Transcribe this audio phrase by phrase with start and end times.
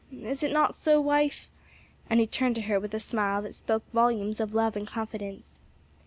[0.11, 1.51] Is it not so; wife?"
[2.09, 5.59] and he turned to her with a smile that spoke volumes of love and confidence.